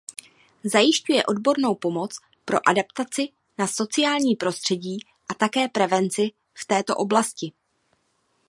[0.63, 4.97] Zajišťuje odbornou pomoc pro adaptaci na sociální prostředí
[5.29, 7.51] a také prevenci v této oblasti.